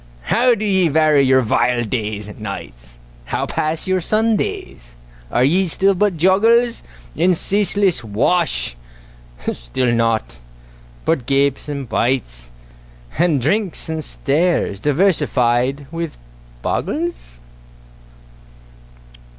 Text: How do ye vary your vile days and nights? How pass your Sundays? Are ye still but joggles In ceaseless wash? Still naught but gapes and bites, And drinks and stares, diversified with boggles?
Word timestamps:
How 0.23 0.55
do 0.55 0.65
ye 0.65 0.87
vary 0.87 1.21
your 1.21 1.41
vile 1.41 1.83
days 1.83 2.27
and 2.27 2.39
nights? 2.39 2.97
How 3.25 3.45
pass 3.45 3.87
your 3.87 4.01
Sundays? 4.01 4.95
Are 5.29 5.43
ye 5.43 5.65
still 5.65 5.93
but 5.93 6.17
joggles 6.17 6.81
In 7.15 7.35
ceaseless 7.35 8.03
wash? 8.03 8.75
Still 9.51 9.93
naught 9.93 10.39
but 11.05 11.27
gapes 11.27 11.69
and 11.69 11.87
bites, 11.87 12.49
And 13.19 13.39
drinks 13.39 13.89
and 13.89 14.03
stares, 14.03 14.79
diversified 14.79 15.85
with 15.91 16.17
boggles? 16.63 17.39